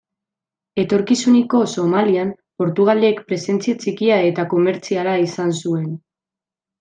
[0.83, 2.31] Etorkizuneko Somalian
[2.63, 5.89] Portugalek presentzia txikia eta komertziala izan zuen.